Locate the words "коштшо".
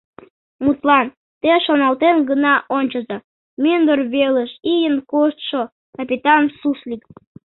5.11-5.61